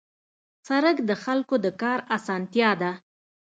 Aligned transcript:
سړک 0.67 0.97
د 1.09 1.11
خلکو 1.23 1.55
د 1.65 1.67
کار 1.81 1.99
اسانتیا 2.15 2.69
ده. 2.81 2.91